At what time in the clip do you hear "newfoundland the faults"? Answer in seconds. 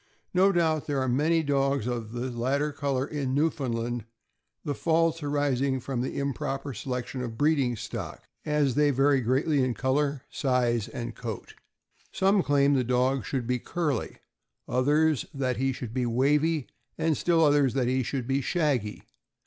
3.35-5.21